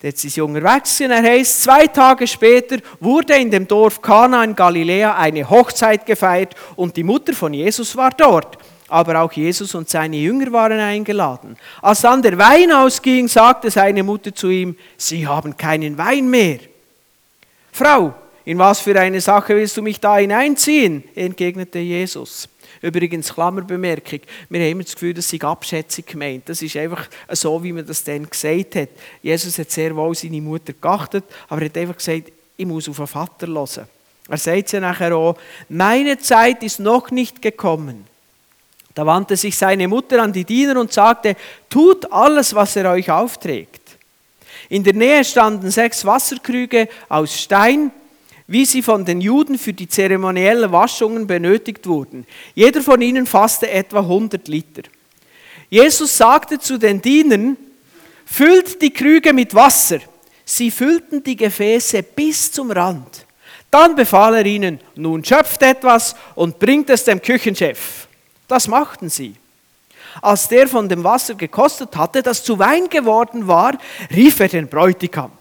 Jetzt 0.02 0.24
ist 0.24 0.36
sie 0.36 0.42
unterwegs 0.42 1.00
er 1.00 1.24
heißt, 1.24 1.64
zwei 1.64 1.88
Tage 1.88 2.28
später 2.28 2.78
wurde 3.00 3.34
in 3.36 3.50
dem 3.50 3.68
Dorf 3.68 4.02
Kana 4.02 4.44
in 4.44 4.56
Galiläa 4.56 5.16
eine 5.16 5.50
Hochzeit 5.50 6.06
gefeiert 6.06 6.54
und 6.76 6.96
die 6.96 7.04
Mutter 7.04 7.34
von 7.34 7.54
Jesus 7.54 7.96
war 7.96 8.12
dort. 8.12 8.58
Aber 8.88 9.20
auch 9.22 9.32
Jesus 9.32 9.74
und 9.74 9.90
seine 9.90 10.18
Jünger 10.18 10.52
waren 10.52 10.80
eingeladen. 10.80 11.58
Als 11.82 12.02
dann 12.02 12.22
der 12.22 12.38
Wein 12.38 12.72
ausging, 12.72 13.28
sagte 13.28 13.72
seine 13.72 14.04
Mutter 14.04 14.36
zu 14.36 14.50
ihm, 14.50 14.78
Sie 14.96 15.26
haben 15.26 15.58
keinen 15.58 15.98
Wein 15.98 16.30
mehr. 16.30 16.60
Frau, 17.72 18.14
in 18.44 18.60
was 18.60 18.80
für 18.82 19.00
eine 19.00 19.20
Sache 19.20 19.56
willst 19.56 19.76
du 19.76 19.82
mich 19.82 20.00
da 20.00 20.18
hineinziehen? 20.18 21.04
entgegnete 21.16 21.80
Jesus. 21.80 22.48
Übrigens, 22.82 23.34
Klammerbemerkung, 23.34 24.20
wir 24.50 24.60
haben 24.62 24.72
immer 24.72 24.84
das 24.84 24.94
Gefühl, 24.94 25.14
das 25.14 25.30
sei 25.30 25.40
Abschätzung 25.42 26.06
gemeint. 26.06 26.50
Das 26.50 26.62
ist 26.62 26.76
einfach 26.78 27.08
so, 27.30 27.64
wie 27.64 27.74
man 27.74 27.86
das 27.86 28.04
dann 28.04 28.30
gesagt 28.30 28.76
hat. 28.76 28.90
Jesus 29.22 29.58
hat 29.58 29.72
sehr 29.72 29.96
wohl 29.96 30.16
seine 30.16 30.42
Mutter 30.42 30.74
geachtet, 30.74 31.24
aber 31.48 31.62
er 31.62 31.66
hat 31.70 31.78
einfach 31.78 31.98
gesagt, 31.98 32.32
ich 32.58 32.66
muss 32.66 32.90
auf 32.90 32.98
den 32.98 33.08
Vater 33.08 33.48
hören. 33.48 33.88
Er 34.28 34.38
sagt 34.38 34.72
ja 34.72 34.80
nachher 34.80 35.16
auch, 35.16 35.38
meine 35.70 36.18
Zeit 36.18 36.64
ist 36.64 36.80
noch 36.80 37.12
nicht 37.12 37.42
gekommen. 37.42 38.06
Da 38.96 39.06
wandte 39.06 39.36
sich 39.36 39.58
seine 39.58 39.88
Mutter 39.88 40.22
an 40.22 40.32
die 40.32 40.46
Diener 40.46 40.80
und 40.80 40.92
sagte, 40.92 41.36
tut 41.70 42.12
alles, 42.12 42.56
was 42.56 42.76
er 42.78 42.92
euch 42.92 43.12
aufträgt. 43.12 43.82
In 44.70 44.84
der 44.84 44.94
Nähe 44.94 45.24
standen 45.24 45.70
sechs 45.70 46.06
Wasserkrüge 46.06 46.88
aus 47.10 47.40
Stein, 47.40 47.92
wie 48.48 48.66
sie 48.66 48.82
von 48.82 49.06
den 49.06 49.22
Juden 49.22 49.58
für 49.58 49.74
die 49.74 49.88
zeremoniellen 49.88 50.72
Waschungen 50.72 51.26
benötigt 51.26 51.88
wurden. 51.88 52.26
Jeder 52.54 52.82
von 52.82 53.02
ihnen 53.02 53.26
fasste 53.26 53.70
etwa 53.70 54.00
100 54.00 54.48
Liter. 54.48 54.84
Jesus 55.70 56.16
sagte 56.16 56.60
zu 56.60 56.78
den 56.78 57.02
Dienern, 57.02 57.58
füllt 58.26 58.82
die 58.82 58.92
Krüge 58.94 59.34
mit 59.34 59.56
Wasser. 59.56 60.00
Sie 60.44 60.70
füllten 60.70 61.24
die 61.24 61.36
Gefäße 61.36 62.04
bis 62.04 62.52
zum 62.52 62.70
Rand. 62.70 63.26
Dann 63.72 63.96
befahl 63.96 64.36
er 64.36 64.46
ihnen, 64.46 64.80
nun 64.96 65.26
schöpft 65.26 65.62
etwas 65.64 66.16
und 66.36 66.60
bringt 66.60 66.90
es 66.90 67.04
dem 67.04 67.22
Küchenchef. 67.22 68.08
Das 68.48 68.68
machten 68.68 69.10
sie. 69.10 69.36
Als 70.22 70.48
der 70.48 70.68
von 70.68 70.88
dem 70.88 71.04
Wasser 71.04 71.34
gekostet 71.34 71.96
hatte, 71.98 72.22
das 72.22 72.44
zu 72.44 72.58
Wein 72.58 72.88
geworden 72.90 73.48
war, 73.48 73.78
rief 74.12 74.40
er 74.40 74.48
den 74.48 74.68
Bräutigam. 74.68 75.32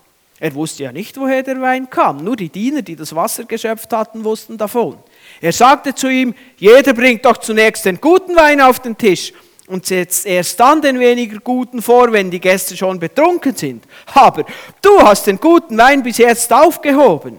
Er 0.44 0.54
wusste 0.54 0.82
ja 0.82 0.92
nicht, 0.92 1.16
woher 1.16 1.42
der 1.42 1.58
Wein 1.62 1.88
kam. 1.88 2.18
Nur 2.18 2.36
die 2.36 2.50
Diener, 2.50 2.82
die 2.82 2.96
das 2.96 3.14
Wasser 3.14 3.44
geschöpft 3.44 3.90
hatten, 3.94 4.24
wussten 4.24 4.58
davon. 4.58 4.98
Er 5.40 5.52
sagte 5.52 5.94
zu 5.94 6.06
ihm, 6.06 6.34
jeder 6.58 6.92
bringt 6.92 7.24
doch 7.24 7.38
zunächst 7.38 7.86
den 7.86 7.98
guten 7.98 8.36
Wein 8.36 8.60
auf 8.60 8.78
den 8.78 8.94
Tisch 8.94 9.32
und 9.68 9.86
setzt 9.86 10.26
erst 10.26 10.60
dann 10.60 10.82
den 10.82 11.00
weniger 11.00 11.38
guten 11.38 11.80
vor, 11.80 12.12
wenn 12.12 12.30
die 12.30 12.40
Gäste 12.40 12.76
schon 12.76 13.00
betrunken 13.00 13.56
sind. 13.56 13.84
Aber 14.12 14.44
du 14.82 15.00
hast 15.00 15.26
den 15.26 15.40
guten 15.40 15.78
Wein 15.78 16.02
bis 16.02 16.18
jetzt 16.18 16.52
aufgehoben. 16.52 17.38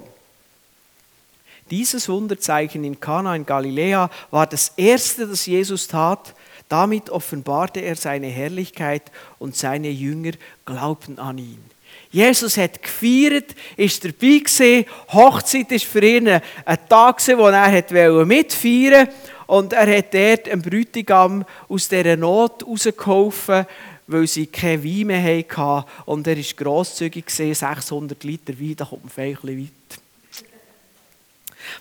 Dieses 1.69 2.09
Wunderzeichen 2.09 2.83
in 2.83 2.99
Kana 2.99 3.35
in 3.35 3.45
Galiläa 3.45 4.09
war 4.31 4.47
das 4.47 4.71
erste, 4.77 5.27
das 5.27 5.45
Jesus 5.45 5.87
tat. 5.87 6.33
Damit 6.69 7.11
offenbarte 7.11 7.81
er 7.81 7.97
seine 7.97 8.29
Herrlichkeit 8.29 9.11
und 9.37 9.55
seine 9.55 9.89
Jünger 9.89 10.31
glaubten 10.65 11.19
an 11.19 11.37
ihn. 11.37 11.74
Jesus 12.11 12.57
hat 12.57 12.81
gefeiert, 12.81 13.55
ist 13.75 14.03
dabei 14.03 14.39
gewesen. 14.39 14.85
Hochzeit 15.09 15.71
ist 15.71 15.85
für 15.85 16.03
ihn 16.05 16.27
ein 16.27 16.41
Tag 16.89 17.17
gewesen, 17.17 17.37
wo 17.37 17.47
er 17.47 18.25
mitfeiern 18.25 19.07
wollte. 19.07 19.13
Und 19.47 19.73
er 19.73 19.97
hat 19.97 20.13
dort 20.13 20.49
einen 20.49 20.61
Bräutigam 20.61 21.45
aus 21.69 21.87
dieser 21.87 22.17
Not 22.17 22.65
rausgeholfen, 22.65 23.65
weil 24.07 24.27
sie 24.27 24.47
keine 24.47 24.83
Wein 24.83 25.07
mehr 25.07 25.23
hatten. 25.23 25.89
Und 26.05 26.27
er 26.27 26.37
war 26.37 26.43
grosszügig, 26.55 27.29
600 27.29 28.23
Liter 28.23 28.59
Wein, 28.59 28.75
da 28.75 28.85
kommt 28.85 29.03
man 29.03 29.11
vielleicht 29.11 29.43
weit. 29.43 30.04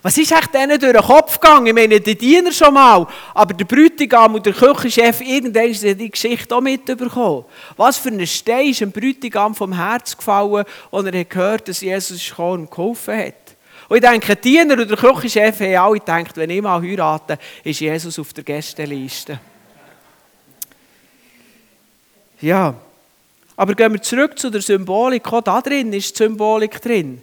Was 0.03 0.19
ist 0.19 0.33
echt 0.33 0.53
denen 0.53 0.79
durch 0.79 0.93
den 0.93 1.03
Kopf 1.03 1.41
gegangen? 1.41 1.67
Ich 1.67 1.75
meine, 1.75 2.01
die 2.01 2.17
Diener 2.17 2.53
schon 2.53 2.75
mal, 2.75 3.07
aber 3.33 3.55
der 3.55 3.65
Bräutigam 3.65 4.35
und 4.35 4.45
der 4.45 4.53
Küchenchef, 4.53 5.21
irgendwann 5.21 5.69
ist 5.69 5.83
die 5.83 6.11
Geschichte 6.11 6.55
auch 6.55 6.61
mitbekommen. 6.61 7.45
Was 7.77 7.97
für 7.97 8.11
ein 8.11 8.27
Stein 8.27 8.69
ist 8.69 8.81
dem 8.81 8.93
Bräutigam 8.93 9.55
vom 9.55 9.73
Herz 9.73 10.17
gefallen, 10.17 10.65
und 10.91 11.07
er 11.07 11.21
hat 11.21 11.31
gehört, 11.31 11.69
dass 11.69 11.81
Jesus 11.81 12.29
gekommen 12.29 12.63
und 12.63 12.71
geholfen 12.71 13.19
hat. 13.19 13.35
Und 13.89 13.97
ich 13.97 14.03
denke, 14.03 14.37
die 14.37 14.51
Diener 14.51 14.81
und 14.81 14.91
der 14.91 14.97
Küchenchef 14.97 15.61
haben 15.61 15.77
alle 15.77 15.99
gedacht, 15.99 16.37
wenn 16.37 16.51
ich 16.51 16.63
mal 16.63 16.81
heirate, 16.81 17.39
ist 17.63 17.81
Jesus 17.81 18.19
auf 18.19 18.33
der 18.33 18.45
Gästeliste. 18.45 19.39
Ja, 22.41 22.75
aber 23.57 23.75
gehen 23.75 23.93
wir 23.93 24.03
zurück 24.03 24.39
zu 24.39 24.51
der 24.51 24.61
Symbolik. 24.61 25.33
Auch 25.33 25.41
da 25.41 25.61
drin 25.61 25.93
ist 25.93 26.19
die 26.19 26.25
Symbolik 26.25 26.81
drin. 26.83 27.23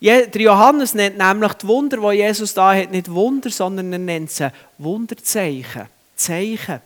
Der 0.00 0.40
Johannes 0.40 0.94
nennt 0.94 1.18
nämlich 1.18 1.52
die 1.54 1.66
Wunder, 1.66 1.96
die 1.96 2.18
Jesus 2.18 2.54
da 2.54 2.74
hat, 2.74 2.90
nicht 2.90 3.10
Wunder, 3.10 3.50
sondern 3.50 3.92
er 3.92 3.98
nennt 3.98 4.30
sie 4.30 4.52
Wunderzeichen. 4.78 5.88
Zeichen. 6.14 6.80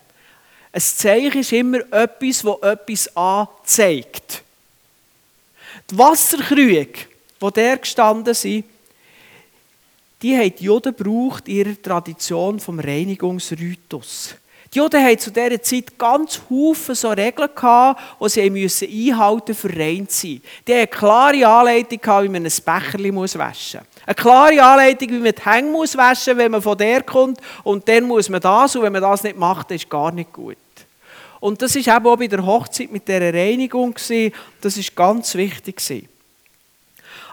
Ein 0.73 0.81
Zeichen 0.81 1.41
ist 1.41 1.53
immer 1.53 1.81
etwas, 1.93 2.43
das 2.43 2.63
etwas 2.63 3.17
anzeigt. 3.17 4.43
Die 5.91 5.99
Wasserkrüge, 5.99 7.07
die 7.41 7.51
der 7.55 7.77
gestanden 7.77 8.35
sind, 8.35 8.65
die 10.23 10.37
haben 10.37 10.55
die 10.57 10.65
Juden 10.65 10.97
gebraucht 10.97 11.49
in 11.49 11.57
ihrer 11.57 11.83
Tradition 11.83 12.61
vom 12.61 12.79
Reinigungsritus. 12.79 14.37
Die 14.73 14.79
Juden 14.79 15.05
hatten 15.05 15.19
zu 15.19 15.31
dieser 15.31 15.63
Zeit 15.63 15.99
ganz 15.99 16.41
viele 16.49 16.95
so 16.95 17.11
Regeln, 17.11 17.51
die 17.57 18.29
sie 18.29 18.51
müssen 18.51 18.89
einhalten 18.89 19.55
für 19.55 19.69
rein 19.69 20.09
zu 20.09 20.27
sein. 20.27 20.43
Die 20.67 20.75
hatten 20.75 20.91
klare 20.91 21.47
Anleitung, 21.47 21.99
wie 22.03 22.29
man 22.29 22.47
ein 22.47 22.53
Becherchen 22.65 23.03
waschen 23.03 23.13
muss. 23.13 23.37
Eine 23.37 24.15
klare 24.15 24.63
Anleitung, 24.63 25.09
wie 25.11 25.19
man 25.19 25.33
die 25.33 25.45
Hänge 25.45 25.71
muss 25.71 25.95
waschen 25.95 26.39
wenn 26.39 26.53
man 26.53 26.63
von 26.63 26.79
der 26.79 27.03
kommt. 27.03 27.39
Und 27.65 27.87
dann 27.87 28.05
muss 28.05 28.31
man 28.31 28.41
das, 28.41 28.75
und 28.75 28.83
wenn 28.83 28.93
man 28.93 29.03
das 29.03 29.23
nicht 29.23 29.37
macht, 29.37 29.71
dann 29.71 29.77
ist 29.77 29.91
gar 29.91 30.11
nicht 30.11 30.33
gut. 30.33 30.57
Und 31.41 31.61
das 31.61 31.75
war 31.75 31.97
eben 31.97 32.07
auch 32.07 32.17
bei 32.17 32.27
der 32.29 32.47
Hochzeit 32.47 32.91
mit 32.91 33.07
dieser 33.07 33.35
Reinigung. 33.35 33.95
Das 33.95 34.11
war 34.11 34.85
ganz 34.95 35.35
wichtig. 35.35 36.09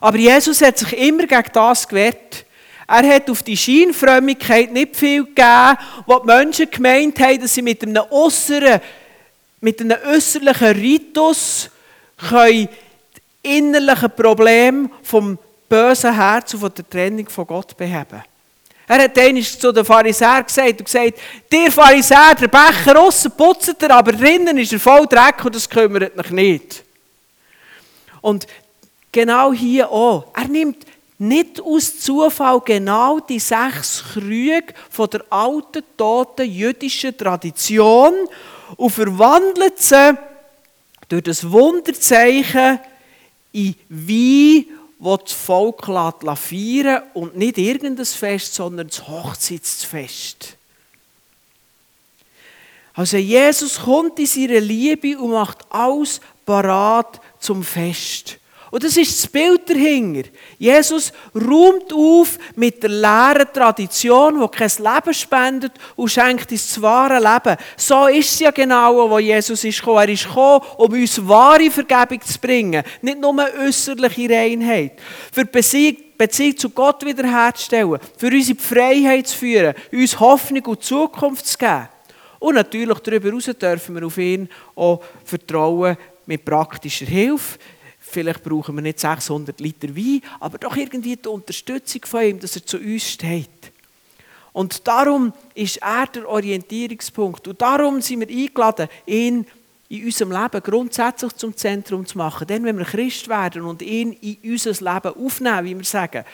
Aber 0.01 0.17
Jesus 0.17 0.61
hat 0.61 0.77
sich 0.77 0.91
immer 0.93 1.25
gegen 1.25 1.49
das 1.53 1.87
gewehrt. 1.87 2.45
Er 2.89 3.15
hat 3.15 3.29
auf 3.29 3.43
die 3.43 3.55
Scheinfrömmigkeit 3.55 4.71
nicht 4.71 4.95
viel 4.95 5.23
gegeben, 5.25 5.77
was 6.07 6.21
die 6.21 6.25
Menschen 6.25 6.71
gemeint 6.71 7.19
haben, 7.19 7.39
dass 7.39 7.53
sie 7.53 7.61
mit 7.61 7.83
einem 7.83 8.03
äußeren, 8.09 8.81
mit 9.61 9.79
einem 9.79 9.97
äußerlichen 10.07 10.67
Ritus 10.67 11.69
können 12.29 12.67
innerliche 13.41 14.09
Probleme 14.09 14.89
vom 15.03 15.37
bösen 15.67 16.13
Herz 16.13 16.53
und 16.53 16.61
von 16.61 16.73
der 16.75 16.89
Trennung 16.89 17.29
von 17.29 17.45
Gott 17.47 17.77
beheben. 17.77 18.23
Er 18.87 19.03
hat 19.03 19.17
einmal 19.19 19.43
zu 19.43 19.71
den 19.71 19.85
Pharisäern 19.85 20.43
gesagt 20.43 20.79
und 20.79 20.85
gesagt, 20.85 21.19
der 21.51 21.71
Pharisäer, 21.71 22.33
der 22.41 22.47
Becher 22.47 22.99
aussen 22.99 23.31
putzt 23.31 23.81
er, 23.83 23.91
aber 23.91 24.13
drinnen 24.13 24.57
ist 24.57 24.73
er 24.73 24.79
voll 24.79 25.05
Dreck 25.05 25.45
und 25.45 25.53
das 25.53 25.69
kümmert 25.69 26.17
mich 26.17 26.31
nicht. 26.31 26.83
Und 28.21 28.47
genau 29.11 29.53
hier 29.53 29.89
auch. 29.91 30.25
Er 30.35 30.47
nimmt 30.47 30.88
nicht 31.19 31.61
aus 31.61 31.99
Zufall 31.99 32.61
genau 32.61 33.19
die 33.19 33.39
sechs 33.39 34.03
Krüge 34.13 34.73
von 34.89 35.09
der 35.09 35.25
alten, 35.29 35.83
toten 35.97 36.49
jüdischen 36.49 37.15
Tradition 37.15 38.13
und 38.77 38.89
verwandelt 38.89 39.79
sie 39.79 40.17
durch 41.09 41.23
das 41.23 41.49
Wunderzeichen 41.51 42.79
in 43.51 43.75
Wein, 43.89 44.65
wo 44.97 45.17
das 45.17 45.33
Volk 45.33 45.85
feiern 45.85 47.03
und 47.13 47.35
nicht 47.35 47.57
irgendein 47.57 48.05
Fest, 48.05 48.53
sondern 48.55 48.87
das 48.87 49.05
Hochzeitsfest. 49.07 50.55
Also 52.93 53.17
Jesus 53.17 53.79
kommt 53.79 54.19
in 54.19 54.25
seine 54.25 54.59
Liebe 54.59 55.17
und 55.17 55.31
macht 55.31 55.59
alles 55.69 56.21
parat 56.45 57.19
zum 57.39 57.63
Fest. 57.63 58.39
Und 58.71 58.83
das 58.83 58.97
ist 58.97 59.23
das 59.23 59.31
Bild 59.31 59.67
dahinter. 59.67 60.29
Jesus 60.57 61.11
räumt 61.33 61.91
auf 61.91 62.37
mit 62.55 62.83
der 62.83 62.89
leeren 62.89 63.47
Tradition, 63.51 64.39
die 64.39 64.57
kein 64.57 64.71
Leben 64.77 65.13
spendet 65.13 65.71
und 65.95 66.09
schenkt 66.09 66.51
das 66.51 66.79
wahre 66.81 67.17
Leben. 67.17 67.57
So 67.75 68.07
ist 68.07 68.31
es 68.31 68.39
ja 68.39 68.51
genau, 68.51 69.09
wo 69.09 69.17
Jesus 69.17 69.63
ist 69.63 69.79
gekommen. 69.79 69.97
Er 69.97 70.09
ist 70.09 70.27
gekommen, 70.27 70.61
um 70.77 70.93
uns 70.93 71.27
wahre 71.27 71.71
Vergebung 71.71 72.21
zu 72.21 72.39
bringen. 72.39 72.83
Nicht 73.01 73.19
nur 73.19 73.35
äußerliche 73.65 74.29
Reinheit. 74.29 74.99
Für 75.31 75.45
die 75.45 75.97
Beziehung 76.17 76.57
zu 76.57 76.69
Gott 76.69 77.03
wiederherzustellen. 77.03 77.97
Für 78.17 78.27
unsere 78.27 78.59
Freiheit 78.59 79.27
zu 79.27 79.37
führen. 79.37 79.73
Uns 79.91 80.19
Hoffnung 80.19 80.65
und 80.65 80.83
Zukunft 80.83 81.47
zu 81.47 81.57
geben. 81.57 81.87
Und 82.37 82.55
natürlich 82.55 82.99
darüber 82.99 83.29
hinaus 83.29 83.45
dürfen 83.45 83.95
wir 83.95 84.05
auf 84.05 84.17
ihn 84.17 84.47
auch 84.75 85.01
vertrauen 85.25 85.97
mit 86.25 86.45
praktischer 86.45 87.05
Hilfe 87.05 87.57
Vielleicht 88.09 88.43
brauchen 88.43 88.75
wir 88.75 88.81
nicht 88.81 88.99
600 88.99 89.59
Liter 89.59 89.95
Wein, 89.95 90.21
aber 90.39 90.57
doch 90.57 90.75
irgendwie 90.75 91.15
die 91.15 91.27
Unterstützung 91.27 92.01
von 92.05 92.23
ihm, 92.23 92.39
dass 92.39 92.55
er 92.55 92.65
zu 92.65 92.77
uns 92.77 93.09
steht. 93.09 93.49
Und 94.51 94.87
darum 94.87 95.31
ist 95.53 95.77
er 95.77 96.07
der 96.07 96.27
Orientierungspunkt. 96.27 97.47
Und 97.47 97.61
darum 97.61 98.01
sind 98.01 98.21
wir 98.21 98.27
eingeladen, 98.27 98.89
ihn 99.05 99.45
in 99.89 100.05
unserem 100.05 100.31
Leben 100.31 100.63
grundsätzlich 100.63 101.33
zum 101.33 101.55
Zentrum 101.55 102.05
zu 102.05 102.17
machen. 102.17 102.47
Dann, 102.47 102.63
wenn 102.63 102.77
wir 102.77 102.85
Christ 102.85 103.27
werden 103.27 103.63
und 103.63 103.81
ihn 103.81 104.13
in 104.13 104.37
unser 104.51 104.71
Leben 104.71 105.15
aufnehmen, 105.15 105.65
wie 105.65 105.77
wir 105.77 105.85
sagen. 105.85 106.25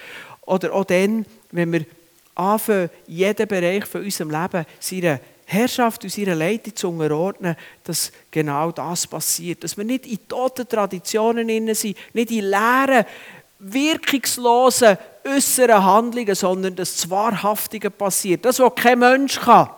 Oder 0.42 0.74
auch 0.74 0.86
dann, 0.86 1.26
wenn 1.52 1.72
wir 1.72 1.86
anfangen, 2.36 2.90
jeden 3.08 3.48
Bereich 3.48 3.86
von 3.86 4.04
unserem 4.04 4.30
Leben 4.30 4.66
seine 4.80 5.20
Herrschaft 5.46 6.04
und 6.04 6.18
ihrer 6.18 6.36
Leitung 6.36 6.76
zu 6.76 6.90
unterordnen, 6.90 7.56
dass 7.84 8.12
genau 8.32 8.72
das 8.72 9.08
passiert. 9.08 9.64
Dass 9.64 9.78
wir 9.78 9.86
nicht 9.86 10.06
in 10.06 10.28
toten 10.28 10.68
Traditionen 10.68 11.74
sind, 11.76 11.98
nicht 12.14 12.32
in 12.32 12.46
leeren, 12.46 13.06
wirkungslosen 13.60 14.98
äußeren 15.26 15.84
Handlungen, 15.84 16.36
sondern 16.36 16.76
das 16.76 17.10
Wahrhaftige 17.10 17.90
passiert. 17.90 18.46
Das, 18.46 18.60
was 18.60 18.76
kein 18.76 19.00
Mensch 19.00 19.40
kann. 19.40 19.70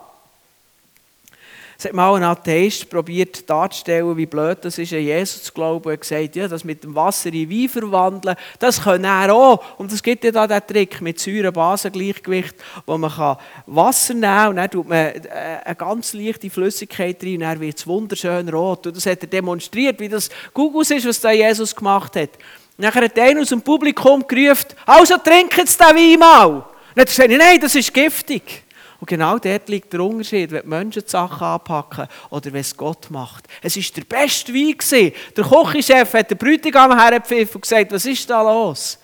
Es 1.80 1.84
hat 1.84 1.92
mal 1.92 2.16
ein 2.16 2.24
Atheist 2.24 2.90
probiert 2.90 3.48
darzustellen, 3.48 4.16
wie 4.16 4.26
blöd 4.26 4.58
das 4.62 4.78
ist, 4.78 4.92
an 4.92 4.98
Jesus 4.98 5.44
zu 5.44 5.52
glauben. 5.52 5.88
Er 5.88 5.92
hat 5.92 6.00
gesagt, 6.00 6.34
ja, 6.34 6.48
das 6.48 6.64
mit 6.64 6.82
dem 6.82 6.92
Wasser 6.92 7.32
in 7.32 7.48
Wein 7.48 7.68
verwandeln, 7.68 8.34
das 8.58 8.82
kann 8.82 9.04
er 9.04 9.32
auch. 9.32 9.78
Und 9.78 9.92
es 9.92 10.02
gibt 10.02 10.24
ja 10.24 10.32
da 10.32 10.48
den 10.48 10.66
Trick 10.66 11.00
mit 11.00 11.20
Säure-Basen-Gleichgewicht, 11.20 12.56
wo 12.84 12.98
man 12.98 13.36
Wasser 13.66 14.14
nehmen 14.14 14.22
kann 14.22 14.48
und 14.48 14.56
dann 14.56 14.70
tut 14.70 14.88
man 14.88 14.98
äh, 14.98 15.20
eine 15.64 15.76
ganz 15.76 16.14
leichte 16.14 16.50
Flüssigkeit 16.50 17.22
rein 17.22 17.34
und 17.34 17.40
dann 17.42 17.60
wird 17.60 17.78
es 17.78 17.86
wunderschön 17.86 18.48
rot. 18.48 18.88
Und 18.88 18.96
das 18.96 19.06
hat 19.06 19.22
er 19.22 19.28
demonstriert, 19.28 20.00
wie 20.00 20.08
das 20.08 20.30
Gugus 20.52 20.90
ist, 20.90 21.06
was 21.06 21.20
da 21.20 21.30
Jesus 21.30 21.76
gemacht 21.76 22.16
hat. 22.16 22.30
Nachher 22.76 23.04
hat 23.04 23.16
einer 23.16 23.42
aus 23.42 23.50
dem 23.50 23.62
Publikum 23.62 24.26
gerufen, 24.26 24.66
also 24.84 25.16
trinken 25.18 25.64
Sie 25.64 25.78
den 25.78 25.96
Wein 25.96 26.18
mal. 26.18 26.46
Und 26.46 26.64
dann 26.96 27.02
hat 27.02 27.18
er 27.18 27.26
gesagt, 27.28 27.30
nein, 27.30 27.60
das 27.60 27.76
ist 27.76 27.94
giftig. 27.94 28.64
Und 29.00 29.06
genau 29.06 29.38
dort 29.38 29.68
liegt 29.68 29.92
der 29.92 30.00
Unterschied, 30.00 30.50
wenn 30.50 30.62
die 30.62 30.68
Menschen 30.68 31.02
die 31.02 31.10
Sachen 31.10 31.46
anpacken 31.46 32.08
oder 32.30 32.52
wenn 32.52 32.60
es 32.60 32.76
Gott 32.76 33.10
macht. 33.10 33.46
Es 33.62 33.76
war 33.76 33.84
der 33.96 34.04
beste 34.04 34.52
Wein. 34.52 35.12
Der 35.36 35.44
Kochchef 35.44 36.14
hat 36.14 36.30
den 36.30 36.38
Bräutigam 36.38 36.98
hergepfiffen 36.98 37.56
und 37.56 37.62
gesagt, 37.62 37.92
was 37.92 38.06
ist 38.06 38.28
da 38.28 38.42
los? 38.42 38.98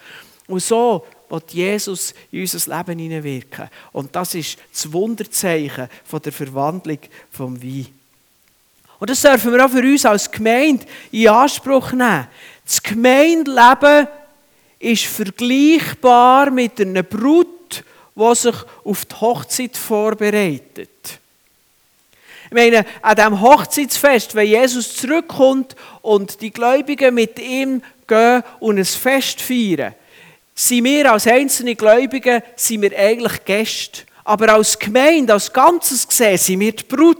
Und 0.48 0.60
so 0.60 1.06
wird 1.28 1.52
Jesus 1.52 2.12
in 2.32 2.40
unser 2.40 2.76
Leben 2.76 2.98
hineinwirken. 2.98 3.68
Und 3.92 4.14
das 4.14 4.34
ist 4.34 4.58
das 4.72 4.92
Wunderzeichen 4.92 5.88
von 6.04 6.20
der 6.20 6.32
Verwandlung 6.32 6.98
vom 7.30 7.62
Wein. 7.62 7.86
Und 8.98 9.10
das 9.10 9.20
dürfen 9.20 9.52
wir 9.52 9.64
auch 9.64 9.70
für 9.70 9.80
uns 9.80 10.06
als 10.06 10.30
Gemeinde 10.30 10.86
in 11.12 11.28
Anspruch 11.28 11.92
nehmen. 11.92 12.26
Das 12.64 12.82
Gemeindeleben 12.82 14.08
ist 14.78 15.04
vergleichbar 15.04 16.50
mit 16.50 16.80
einer 16.80 17.02
Brut, 17.02 17.53
die 18.14 18.34
sich 18.34 18.54
auf 18.84 19.04
die 19.04 19.14
Hochzeit 19.16 19.76
vorbereitet. 19.76 20.90
Ich 22.46 22.52
meine, 22.52 22.84
an 23.02 23.16
diesem 23.16 23.40
Hochzeitsfest, 23.40 24.34
wenn 24.34 24.46
Jesus 24.46 24.96
zurückkommt 24.96 25.74
und 26.02 26.40
die 26.40 26.52
Gläubigen 26.52 27.14
mit 27.14 27.38
ihm 27.38 27.82
gehen 28.06 28.42
und 28.60 28.78
ein 28.78 28.84
Fest 28.84 29.40
feiern, 29.40 29.94
sind 30.54 30.84
wir 30.84 31.10
als 31.12 31.26
einzelne 31.26 31.74
Gläubige 31.74 32.42
sind 32.54 32.82
wir 32.82 32.96
eigentlich 32.96 33.44
Gäste. 33.44 34.02
Aber 34.22 34.54
als 34.54 34.78
Gemeinde, 34.78 35.32
als 35.32 35.52
Ganzes 35.52 36.06
gesehen, 36.06 36.38
sind 36.38 36.60
wir 36.60 36.72
die 36.72 36.84
Brut. 36.84 37.18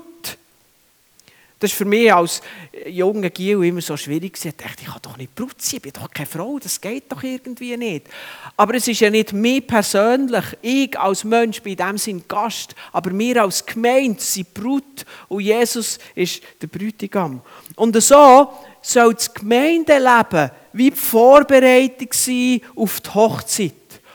Das 1.65 1.73
ist 1.73 1.79
für 1.79 1.87
mich 1.87 2.13
als 2.13 2.43
junger 2.87 3.31
Giel 3.31 3.65
immer 3.65 3.81
so 3.81 3.97
schwierig. 3.97 4.39
Ich 4.45 4.55
dachte, 4.55 4.83
ich 4.83 4.87
kann 4.87 5.01
doch 5.01 5.17
nicht 5.17 5.35
Brut 5.35 5.63
sein, 5.63 5.77
ich 5.79 5.83
bin 5.83 5.93
doch 5.95 6.11
keine 6.11 6.27
Frau, 6.27 6.59
das 6.59 6.79
geht 6.79 7.11
doch 7.11 7.23
irgendwie 7.23 7.75
nicht. 7.75 8.07
Aber 8.55 8.75
es 8.75 8.87
ist 8.87 9.01
ja 9.01 9.09
nicht 9.09 9.33
mir 9.33 9.63
persönlich, 9.63 10.45
ich 10.61 11.01
als 11.01 11.25
Mensch 11.25 11.63
bin 11.63 11.73
in 11.73 11.79
dem 11.79 11.97
Sinn 11.97 12.25
Gast, 12.29 12.75
aber 12.93 13.17
wir 13.19 13.43
als 13.43 13.65
Gemeinde 13.65 14.21
sind 14.21 14.53
Brut 14.53 15.07
und 15.29 15.41
Jesus 15.41 15.99
ist 16.15 16.43
der 16.61 16.67
Bräutigam. 16.67 17.41
Und 17.77 17.99
so 18.03 18.53
soll 18.83 19.15
das 19.15 19.33
Gemeindeleben 19.33 20.51
wie 20.75 20.91
die 20.91 20.97
Vorbereitung 20.97 22.09
sein 22.13 22.61
auf 22.77 23.01
die 23.01 23.15
Hochzeit. 23.15 23.73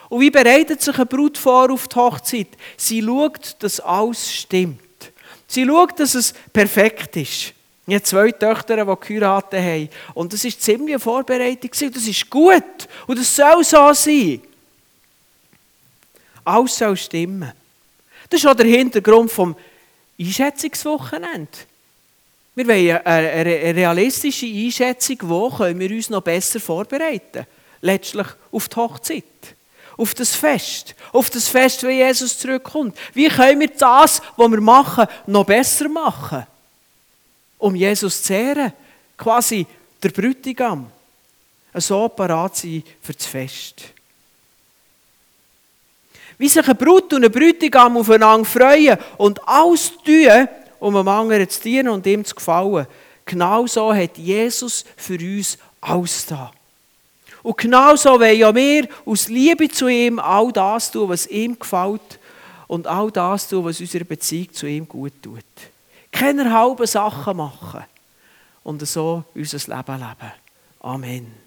Und 0.08 0.20
wie 0.20 0.30
bereitet 0.30 0.82
sich 0.82 0.94
eine 0.94 1.06
Brut 1.06 1.36
vor 1.36 1.68
auf 1.72 1.88
die 1.88 1.96
Hochzeit? 1.96 2.50
Sie 2.76 3.02
schaut, 3.02 3.56
dass 3.58 3.80
alles 3.80 4.32
stimmt. 4.32 4.78
Sie 5.50 5.66
schaut, 5.66 5.98
dass 5.98 6.14
es 6.14 6.32
perfekt 6.52 7.16
ist. 7.16 7.52
Ich 7.84 7.94
habe 7.94 8.02
zwei 8.04 8.30
Töchter, 8.30 8.76
die 8.76 9.06
geheiratet 9.08 9.60
haben. 9.60 9.88
Und 10.14 10.32
das 10.32 10.44
war 10.44 10.50
ziemlich 10.52 10.94
eine 10.94 11.00
Vorbereitung. 11.00 11.70
Das 11.72 12.06
ist 12.06 12.30
gut. 12.30 12.88
Und 13.08 13.18
das 13.18 13.34
soll 13.34 13.64
so 13.64 13.92
sein. 13.92 14.40
Alles 16.44 16.78
soll 16.78 16.96
stimmen. 16.96 17.52
Das 18.28 18.38
ist 18.38 18.46
auch 18.46 18.54
der 18.54 18.66
Hintergrund 18.66 19.28
des 19.36 19.54
Einschätzungswochenende. 20.20 21.48
Wir 22.54 22.68
wollen 22.68 23.04
eine 23.04 23.74
realistische 23.74 24.46
Einschätzung, 24.46 25.16
wo 25.22 25.50
können 25.50 25.80
wir 25.80 25.90
uns 25.90 26.10
noch 26.10 26.22
besser 26.22 26.60
vorbereiten. 26.60 27.44
Letztlich 27.80 28.26
auf 28.52 28.68
die 28.68 28.76
Hochzeit 28.76 29.24
auf 30.00 30.14
das 30.14 30.34
Fest. 30.34 30.94
Auf 31.12 31.28
das 31.28 31.48
Fest, 31.48 31.82
wenn 31.82 31.98
Jesus 31.98 32.38
zurückkommt. 32.38 32.96
Wie 33.12 33.28
können 33.28 33.60
wir 33.60 33.68
das, 33.68 34.22
was 34.36 34.50
wir 34.50 34.60
machen, 34.60 35.06
noch 35.26 35.44
besser 35.44 35.88
machen? 35.88 36.46
Um 37.58 37.74
Jesus 37.74 38.22
zu 38.22 38.32
ehren. 38.32 38.72
Quasi 39.18 39.66
der 40.02 40.08
Bräutigam. 40.08 40.90
So 41.74 42.08
parat 42.08 42.56
sein 42.56 42.82
für 43.02 43.12
das 43.12 43.26
Fest. 43.26 43.84
Wie 46.38 46.48
sich 46.48 46.66
ein 46.66 46.76
Brut 46.76 47.12
und 47.12 47.24
ein 47.24 47.30
Bräutigam 47.30 47.98
aufeinander 47.98 48.48
freuen 48.48 48.98
und 49.18 49.46
alles 49.46 49.92
tun, 50.02 50.48
um 50.78 50.96
einem 50.96 51.08
anderen 51.08 51.48
zu 51.48 51.60
dienen 51.60 51.90
und 51.90 52.06
ihm 52.06 52.24
zu 52.24 52.34
gefallen. 52.34 52.86
Genau 53.26 53.66
so 53.66 53.94
hat 53.94 54.16
Jesus 54.16 54.86
für 54.96 55.18
uns 55.18 55.58
alles 55.82 56.24
da. 56.24 56.50
Und 57.42 57.56
genauso 57.56 58.20
wollen 58.20 58.38
ja 58.38 58.54
wir 58.54 58.88
aus 59.04 59.28
Liebe 59.28 59.68
zu 59.68 59.88
ihm 59.88 60.18
all 60.18 60.52
das 60.52 60.90
tun, 60.90 61.08
was 61.08 61.26
ihm 61.26 61.58
gefällt 61.58 62.18
und 62.66 62.86
all 62.86 63.10
das 63.10 63.48
tun, 63.48 63.64
was 63.64 63.80
unserer 63.80 64.04
Beziehung 64.04 64.52
zu 64.52 64.66
ihm 64.66 64.86
gut 64.86 65.14
tut. 65.22 65.44
Keine 66.12 66.52
halben 66.52 66.86
Sachen 66.86 67.36
machen 67.36 67.84
und 68.62 68.86
so 68.86 69.24
unser 69.34 69.58
Leben 69.58 69.98
leben. 69.98 70.32
Amen. 70.80 71.39